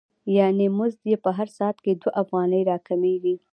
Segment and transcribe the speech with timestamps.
[0.35, 3.35] یانې مزد یې په هر ساعت کې دوه افغانۍ را کمېږي